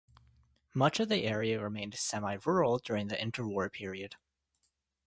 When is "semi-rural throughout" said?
1.93-3.09